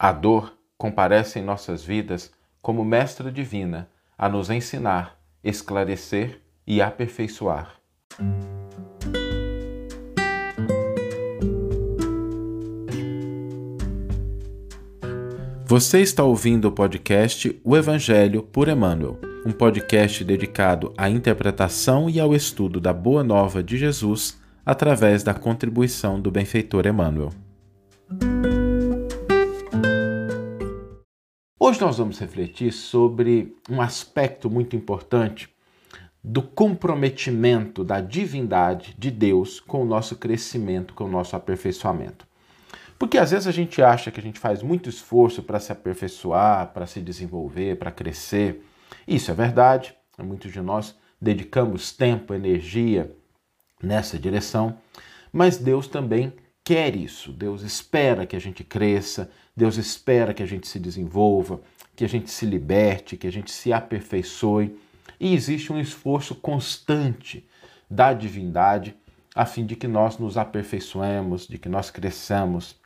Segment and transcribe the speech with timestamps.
[0.00, 2.30] A dor comparece em nossas vidas
[2.62, 7.74] como mestra divina a nos ensinar, esclarecer e aperfeiçoar.
[15.64, 22.20] Você está ouvindo o podcast O Evangelho por Emmanuel, um podcast dedicado à interpretação e
[22.20, 27.30] ao estudo da Boa Nova de Jesus através da contribuição do benfeitor Emmanuel.
[31.68, 35.50] Hoje nós vamos refletir sobre um aspecto muito importante
[36.24, 42.26] do comprometimento da divindade de Deus com o nosso crescimento, com o nosso aperfeiçoamento.
[42.98, 46.72] Porque às vezes a gente acha que a gente faz muito esforço para se aperfeiçoar,
[46.72, 48.64] para se desenvolver, para crescer.
[49.06, 53.14] Isso é verdade, muitos de nós dedicamos tempo, energia
[53.82, 54.78] nessa direção,
[55.30, 56.32] mas Deus também
[56.64, 57.30] quer isso.
[57.30, 61.60] Deus espera que a gente cresça, Deus espera que a gente se desenvolva,
[61.96, 64.78] que a gente se liberte, que a gente se aperfeiçoe.
[65.18, 67.44] E existe um esforço constante
[67.90, 68.94] da divindade
[69.34, 72.76] a fim de que nós nos aperfeiçoemos, de que nós cresçamos.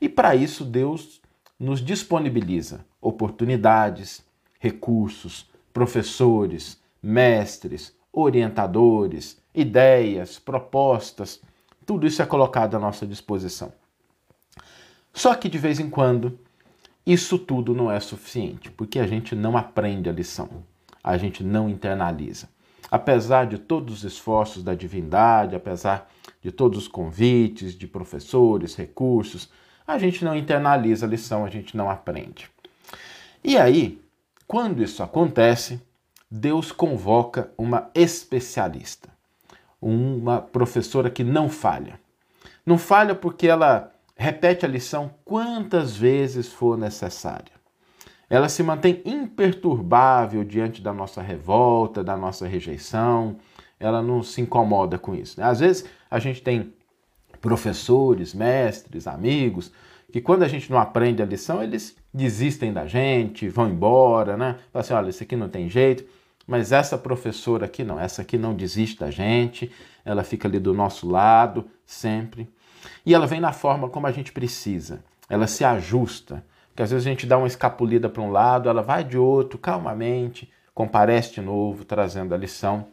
[0.00, 1.20] E para isso, Deus
[1.60, 4.24] nos disponibiliza oportunidades,
[4.58, 11.42] recursos, professores, mestres, orientadores, ideias, propostas,
[11.84, 13.70] tudo isso é colocado à nossa disposição.
[15.14, 16.36] Só que de vez em quando,
[17.06, 20.64] isso tudo não é suficiente, porque a gente não aprende a lição,
[21.02, 22.48] a gente não internaliza.
[22.90, 26.10] Apesar de todos os esforços da divindade, apesar
[26.42, 29.48] de todos os convites de professores, recursos,
[29.86, 32.50] a gente não internaliza a lição, a gente não aprende.
[33.42, 34.00] E aí,
[34.48, 35.80] quando isso acontece,
[36.30, 39.08] Deus convoca uma especialista,
[39.80, 42.00] uma professora que não falha.
[42.66, 47.52] Não falha porque ela repete a lição quantas vezes for necessária.
[48.28, 53.36] Ela se mantém imperturbável diante da nossa revolta, da nossa rejeição.
[53.78, 55.38] Ela não se incomoda com isso.
[55.38, 55.46] Né?
[55.46, 56.72] Às vezes a gente tem
[57.40, 59.70] professores, mestres, amigos,
[60.10, 64.58] que quando a gente não aprende a lição, eles desistem da gente, vão embora, né?
[64.72, 66.04] Falam assim, olha, isso aqui não tem jeito.
[66.46, 69.70] Mas essa professora aqui não, essa aqui não desiste da gente,
[70.04, 72.48] ela fica ali do nosso lado sempre.
[73.04, 75.04] E ela vem na forma como a gente precisa.
[75.28, 76.44] Ela se ajusta.
[76.68, 79.58] Porque às vezes a gente dá uma escapulida para um lado, ela vai de outro,
[79.58, 82.88] calmamente, comparece de novo, trazendo a lição.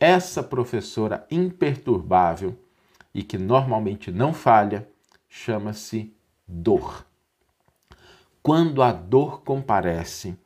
[0.00, 2.58] Essa professora imperturbável
[3.14, 4.88] e que normalmente não falha,
[5.28, 6.12] chama-se
[6.46, 7.06] dor.
[8.42, 10.36] Quando a dor comparece,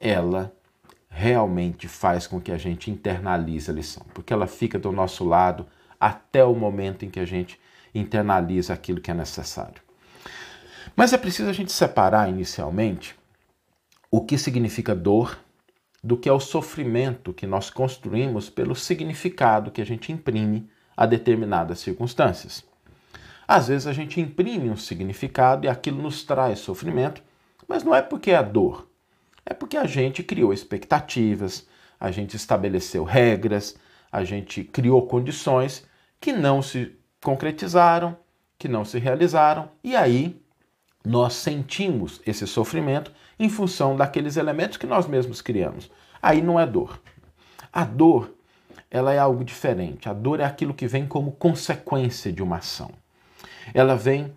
[0.00, 0.52] ela
[1.08, 5.66] realmente faz com que a gente internalize a lição, porque ela fica do nosso lado
[5.98, 7.58] até o momento em que a gente
[7.94, 9.82] internaliza aquilo que é necessário.
[10.96, 13.14] Mas é preciso a gente separar inicialmente
[14.10, 15.38] o que significa dor
[16.02, 21.06] do que é o sofrimento que nós construímos pelo significado que a gente imprime a
[21.06, 22.64] determinadas circunstâncias.
[23.46, 27.22] Às vezes a gente imprime um significado e aquilo nos traz sofrimento,
[27.66, 28.88] mas não é porque é dor,
[29.44, 31.66] é porque a gente criou expectativas,
[31.98, 33.76] a gente estabeleceu regras,
[34.10, 35.86] a gente criou condições
[36.20, 38.16] que não se concretizaram,
[38.58, 40.40] que não se realizaram, e aí
[41.04, 45.90] nós sentimos esse sofrimento em função daqueles elementos que nós mesmos criamos.
[46.20, 47.00] Aí não é dor.
[47.72, 48.34] A dor
[48.90, 50.08] ela é algo diferente.
[50.08, 52.90] A dor é aquilo que vem como consequência de uma ação.
[53.74, 54.32] Ela vem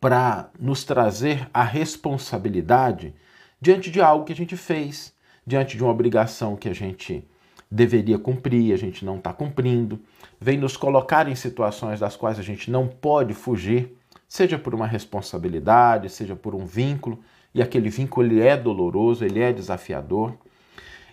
[0.00, 3.14] para nos trazer a responsabilidade
[3.60, 5.12] diante de algo que a gente fez,
[5.46, 7.26] diante de uma obrigação que a gente
[7.70, 10.00] deveria cumprir, a gente não está cumprindo,
[10.40, 13.96] vem nos colocar em situações das quais a gente não pode fugir,
[14.28, 17.20] seja por uma responsabilidade, seja por um vínculo,
[17.54, 20.34] e aquele vínculo ele é doloroso, ele é desafiador.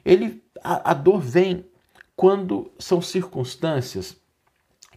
[0.03, 1.66] Ele, a, a dor vem
[2.16, 4.18] quando são circunstâncias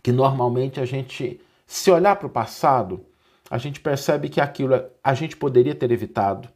[0.02, 3.04] que normalmente a gente, se olhar para o passado,
[3.50, 6.48] a gente percebe que aquilo a gente poderia ter evitado,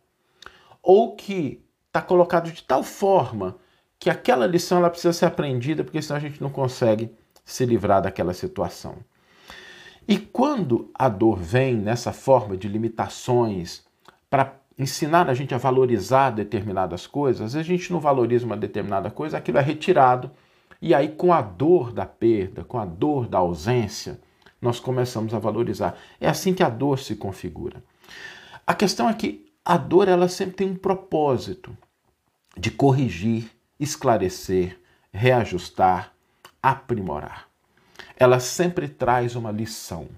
[0.82, 3.56] ou que está colocado de tal forma
[4.00, 7.12] que aquela lição ela precisa ser aprendida, porque senão a gente não consegue
[7.44, 8.96] se livrar daquela situação.
[10.08, 13.84] E quando a dor vem nessa forma de limitações
[14.28, 19.38] para ensinar a gente a valorizar determinadas coisas, a gente não valoriza uma determinada coisa,
[19.38, 20.32] aquilo é retirado
[20.82, 24.18] e aí, com a dor da perda, com a dor da ausência,
[24.60, 25.96] nós começamos a valorizar.
[26.18, 27.84] É assim que a dor se configura.
[28.66, 31.76] A questão é que a dor ela sempre tem um propósito
[32.56, 33.50] de corrigir,
[33.80, 34.78] esclarecer,
[35.12, 36.12] reajustar,
[36.62, 37.48] aprimorar.
[38.16, 40.08] Ela sempre traz uma lição.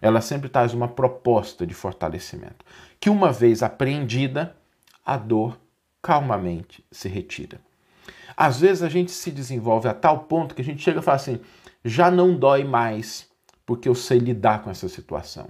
[0.00, 2.64] ela sempre traz uma proposta de fortalecimento,
[3.00, 4.56] que uma vez apreendida,
[5.04, 5.58] a dor
[6.00, 7.60] calmamente se retira.
[8.36, 11.16] Às vezes a gente se desenvolve a tal ponto que a gente chega e fala
[11.16, 11.40] assim:
[11.84, 13.28] já não dói mais,
[13.66, 15.48] porque eu sei lidar com essa situação.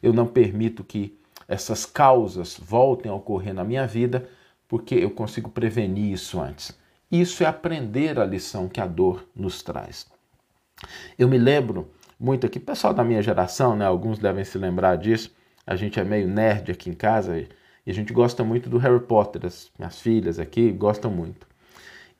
[0.00, 1.18] Eu não permito que
[1.48, 4.28] essas causas voltem a ocorrer na minha vida,
[4.68, 6.78] porque eu consigo prevenir isso antes.
[7.10, 10.06] Isso é aprender a lição que a dor nos traz.
[11.18, 11.90] Eu me lembro
[12.20, 15.34] muito aqui, pessoal da minha geração, né, alguns devem se lembrar disso.
[15.66, 19.00] A gente é meio nerd aqui em casa e a gente gosta muito do Harry
[19.00, 19.46] Potter.
[19.46, 21.46] As minhas filhas aqui gostam muito.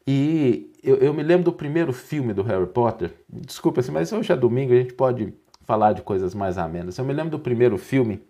[0.07, 3.13] E eu, eu me lembro do primeiro filme do Harry Potter.
[3.29, 5.35] Desculpa, assim, mas hoje é domingo, a gente pode
[5.65, 6.97] falar de coisas mais amenas.
[6.97, 8.23] Eu me lembro do primeiro filme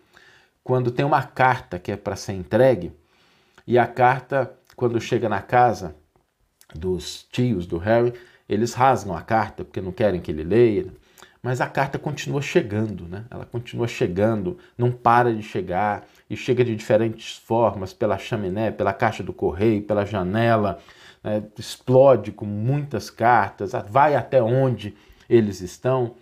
[0.65, 2.93] quando tem uma carta que é para ser entregue
[3.67, 5.95] e a carta, quando chega na casa
[6.75, 8.13] dos tios do Harry,
[8.49, 10.87] eles rasgam a carta porque não querem que ele leia,
[11.43, 13.25] mas a carta continua chegando, né?
[13.31, 18.93] Ela continua chegando, não para de chegar e chega de diferentes formas, pela chaminé, pela
[18.93, 20.79] caixa do correio, pela janela,
[21.23, 21.43] né?
[21.57, 24.95] explode com muitas cartas, vai até onde
[25.29, 26.15] eles estão.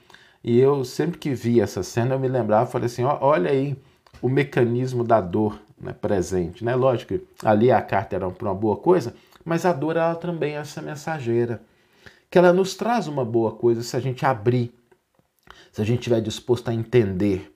[0.45, 3.77] E eu sempre que vi essa cena, eu me lembrava, falei assim, olha aí
[4.21, 6.65] o mecanismo da dor né, presente.
[6.65, 6.75] Né?
[6.75, 9.15] Lógico ali a carta era para uma boa coisa,
[9.47, 11.63] mas a dor ela também é essa mensageira,
[12.29, 14.75] que ela nos traz uma boa coisa se a gente abrir,
[15.71, 17.55] se a gente estiver disposto a entender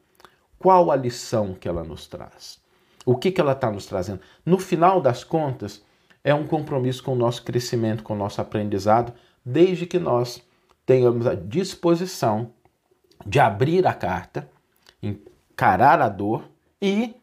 [0.56, 2.60] qual a lição que ela nos traz.
[3.04, 4.20] O que, que ela está nos trazendo?
[4.46, 5.82] No final das contas,
[6.22, 9.12] é um compromisso com o nosso crescimento, com o nosso aprendizado,
[9.44, 10.40] desde que nós
[10.86, 12.52] tenhamos a disposição
[13.26, 14.48] de abrir a carta,
[15.02, 16.44] encarar a dor
[16.80, 17.16] e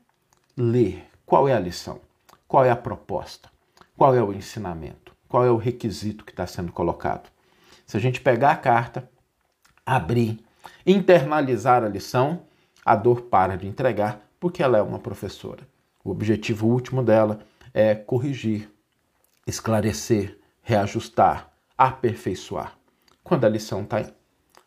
[0.57, 2.01] ler qual é a lição,
[2.49, 3.49] qual é a proposta,
[3.97, 7.29] qual é o ensinamento, qual é o requisito que está sendo colocado.
[7.85, 9.09] Se a gente pegar a carta,
[9.85, 10.39] abrir,
[10.85, 12.43] internalizar a lição,
[12.85, 15.67] a dor para de entregar porque ela é uma professora.
[16.03, 17.39] O objetivo último dela
[17.73, 18.69] é corrigir,
[19.45, 22.77] esclarecer, reajustar, aperfeiçoar.
[23.23, 24.05] Quando a lição está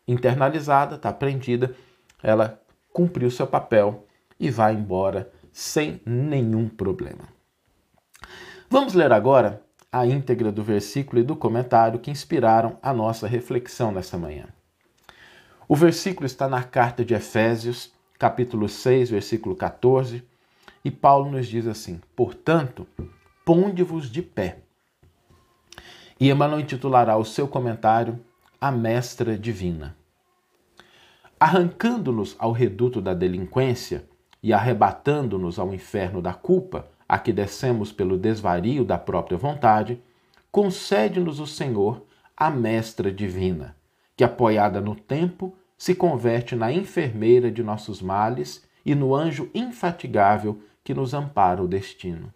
[0.06, 1.75] internalizada, está aprendida,
[2.23, 2.61] ela
[2.93, 4.06] cumpriu seu papel
[4.38, 7.40] e vai embora sem nenhum problema.
[8.73, 13.91] Vamos ler agora a íntegra do versículo e do comentário que inspiraram a nossa reflexão
[13.91, 14.47] nessa manhã.
[15.69, 20.23] O versículo está na carta de Efésios, capítulo 6, versículo 14,
[20.85, 22.87] e Paulo nos diz assim: Portanto,
[23.45, 24.59] ponde-vos de pé.
[26.21, 28.21] E Emmanuel intitulará o seu comentário
[28.61, 29.97] A Mestra Divina.
[31.41, 34.05] Arrancando-nos ao reduto da delinquência
[34.41, 40.01] e arrebatando-nos ao inferno da culpa, a que descemos pelo desvario da própria vontade,
[40.53, 43.75] concede-nos o Senhor a mestra divina,
[44.17, 50.62] que, apoiada no tempo, se converte na enfermeira de nossos males e no anjo infatigável
[50.85, 52.33] que nos ampara o destino.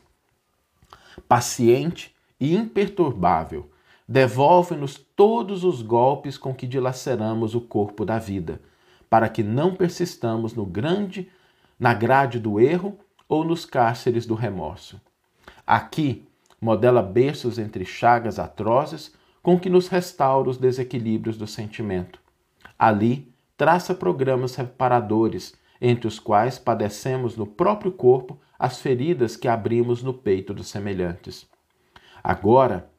[1.28, 3.70] Paciente e imperturbável,
[4.08, 8.60] devolve-nos todos os golpes com que dilaceramos o corpo da vida,
[9.08, 11.30] para que não persistamos no grande
[11.78, 12.98] na grade do erro
[13.28, 15.00] ou nos cárceres do remorso.
[15.66, 16.26] Aqui,
[16.60, 22.18] modela berços entre chagas atrozes com que nos restaura os desequilíbrios do sentimento.
[22.78, 30.02] Ali, traça programas reparadores, entre os quais padecemos no próprio corpo as feridas que abrimos
[30.02, 31.46] no peito dos semelhantes.
[32.22, 32.90] Agora,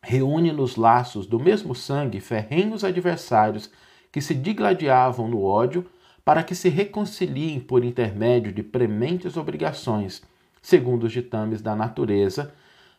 [0.00, 3.70] reúne nos laços do mesmo sangue ferrenhos adversários
[4.12, 5.84] que se digladiavam no ódio
[6.28, 10.22] para que se reconciliem por intermédio de prementes obrigações,
[10.60, 12.52] segundo os ditames da natureza,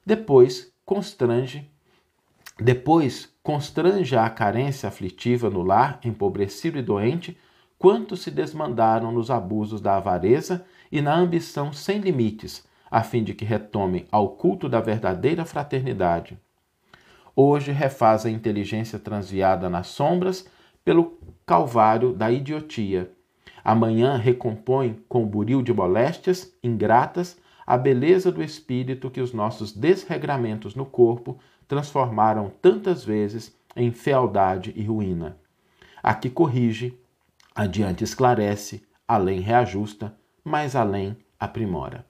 [0.03, 1.69] depois constrange
[2.59, 7.37] depois constrange a carência aflitiva no lar empobrecido e doente,
[7.77, 13.35] quanto se desmandaram nos abusos da avareza e na ambição sem limites, a fim de
[13.35, 16.35] que retomem ao culto da verdadeira fraternidade.
[17.35, 20.49] Hoje refaz a inteligência transviada nas sombras
[20.83, 23.11] pelo calvário da idiotia
[23.63, 30.73] Amanhã recompõe com buril de moléstias ingratas a beleza do espírito que os nossos desregramentos
[30.73, 31.37] no corpo
[31.67, 35.37] transformaram tantas vezes em fealdade e ruína.
[36.01, 36.97] Aqui corrige,
[37.53, 42.05] adiante esclarece, além reajusta, mais além aprimora.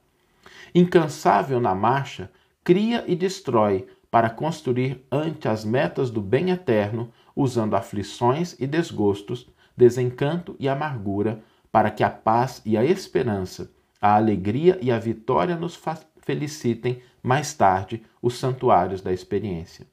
[0.74, 2.30] Incansável na marcha,
[2.64, 9.48] cria e destrói para construir ante as metas do bem eterno, usando aflições e desgostos
[9.80, 15.56] desencanto e amargura, para que a paz e a esperança, a alegria e a vitória
[15.56, 15.80] nos
[16.20, 19.86] felicitem mais tarde os santuários da experiência.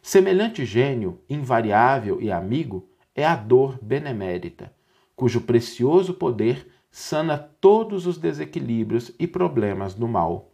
[0.00, 4.72] Semelhante gênio, invariável e amigo, é a dor benemérita,
[5.16, 10.52] cujo precioso poder sana todos os desequilíbrios e problemas do mal.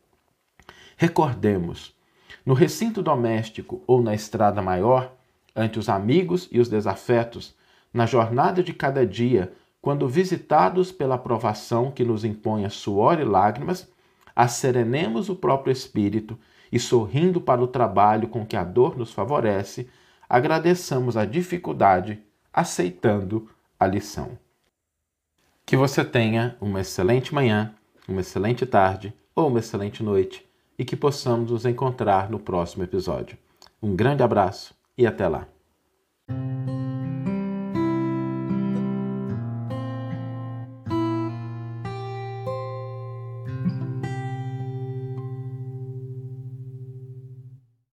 [0.96, 1.94] Recordemos,
[2.46, 5.14] no recinto doméstico ou na estrada maior,
[5.54, 7.54] ante os amigos e os desafetos,
[7.92, 13.24] na jornada de cada dia, quando visitados pela provação que nos impõe a suor e
[13.24, 13.90] lágrimas,
[14.34, 16.38] asserenemos o próprio espírito
[16.70, 19.88] e, sorrindo para o trabalho com que a dor nos favorece,
[20.28, 24.38] agradeçamos a dificuldade, aceitando a lição.
[25.66, 27.74] Que você tenha uma excelente manhã,
[28.06, 30.46] uma excelente tarde ou uma excelente noite
[30.78, 33.36] e que possamos nos encontrar no próximo episódio.
[33.82, 35.46] Um grande abraço e até lá!